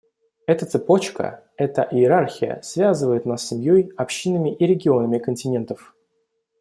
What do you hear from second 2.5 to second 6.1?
связывает нас с семьей, общинами и регионами континентов.